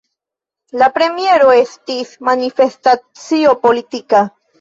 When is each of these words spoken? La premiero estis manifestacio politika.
La 0.81 0.85
premiero 0.93 1.51
estis 1.57 2.13
manifestacio 2.29 3.53
politika. 3.67 4.23